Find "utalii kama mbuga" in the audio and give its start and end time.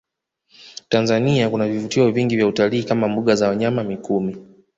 2.47-3.35